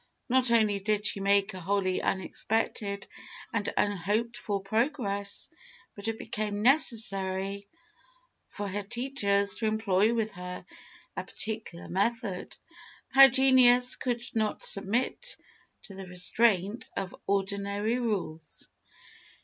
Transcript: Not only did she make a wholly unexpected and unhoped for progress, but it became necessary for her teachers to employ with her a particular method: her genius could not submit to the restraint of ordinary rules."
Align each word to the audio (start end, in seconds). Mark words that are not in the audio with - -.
Not 0.27 0.49
only 0.49 0.79
did 0.79 1.05
she 1.05 1.19
make 1.19 1.53
a 1.53 1.59
wholly 1.59 2.01
unexpected 2.01 3.05
and 3.53 3.71
unhoped 3.77 4.35
for 4.35 4.59
progress, 4.59 5.47
but 5.95 6.07
it 6.07 6.17
became 6.17 6.63
necessary 6.63 7.67
for 8.47 8.67
her 8.67 8.81
teachers 8.81 9.53
to 9.57 9.67
employ 9.67 10.11
with 10.15 10.31
her 10.31 10.65
a 11.15 11.23
particular 11.23 11.87
method: 11.87 12.57
her 13.09 13.29
genius 13.29 13.95
could 13.95 14.23
not 14.33 14.63
submit 14.63 15.35
to 15.83 15.93
the 15.93 16.07
restraint 16.07 16.89
of 16.97 17.13
ordinary 17.27 17.99
rules." 17.99 18.67